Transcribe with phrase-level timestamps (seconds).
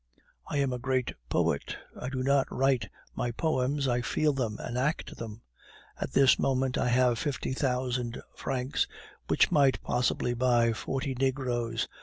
[0.47, 4.75] I am a great poet; I do not write my poems, I feel them, and
[4.75, 5.43] act them.
[5.99, 8.87] At this moment I have fifty thousand francs,
[9.27, 11.87] which might possibly buy forty negroes.